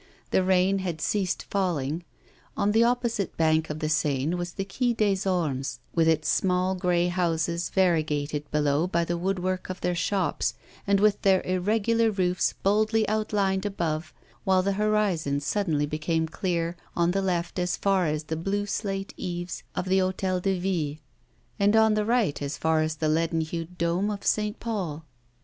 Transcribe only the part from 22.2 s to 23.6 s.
as far as the leaden